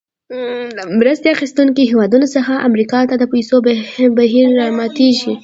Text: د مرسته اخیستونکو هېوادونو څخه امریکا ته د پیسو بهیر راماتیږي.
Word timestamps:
د 0.77 0.79
مرسته 0.99 1.27
اخیستونکو 1.35 1.79
هېوادونو 1.89 2.27
څخه 2.35 2.53
امریکا 2.69 2.99
ته 3.09 3.15
د 3.17 3.23
پیسو 3.33 3.55
بهیر 4.17 4.47
راماتیږي. 4.59 5.33